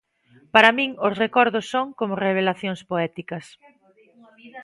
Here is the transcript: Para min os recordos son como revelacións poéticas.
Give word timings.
Para 0.53 0.75
min 0.77 0.89
os 1.07 1.13
recordos 1.23 1.65
son 1.73 1.85
como 1.99 2.21
revelacións 2.27 2.81
poéticas. 2.91 3.45